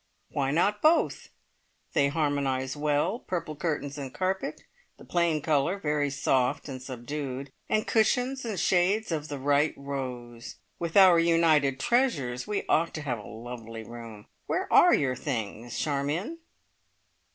[0.31, 1.29] "Why not both?
[1.93, 3.19] They harmonise well.
[3.19, 4.63] Purple curtains and carpet
[4.97, 10.55] the plain colour, very soft and subdued, and cushions and shades of the right rose.
[10.79, 14.25] With our united treasures we ought to have a lovely room.
[14.47, 16.39] Where are your things, Charmion?"